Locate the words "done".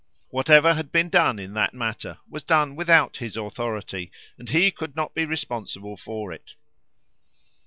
1.09-1.37, 2.43-2.75